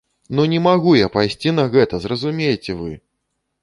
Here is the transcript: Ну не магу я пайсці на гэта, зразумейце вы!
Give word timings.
Ну 0.37 0.45
не 0.53 0.59
магу 0.67 0.95
я 1.05 1.11
пайсці 1.17 1.55
на 1.61 1.69
гэта, 1.77 2.03
зразумейце 2.09 2.71
вы! 2.85 2.91